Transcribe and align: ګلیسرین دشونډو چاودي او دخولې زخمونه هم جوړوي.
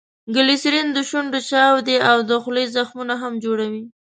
ګلیسرین 0.35 0.87
دشونډو 0.97 1.39
چاودي 1.49 1.97
او 2.09 2.17
دخولې 2.31 2.65
زخمونه 2.75 3.13
هم 3.21 3.33
جوړوي. 3.43 3.83